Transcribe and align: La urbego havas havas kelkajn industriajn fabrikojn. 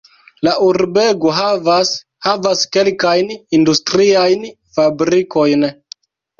La 0.45 0.53
urbego 0.67 1.33
havas 1.39 1.91
havas 2.29 2.65
kelkajn 2.77 3.37
industriajn 3.61 4.51
fabrikojn. 4.81 5.67